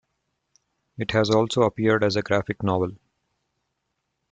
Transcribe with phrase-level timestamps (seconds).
[0.97, 2.93] It has also appeared as a graphic novel.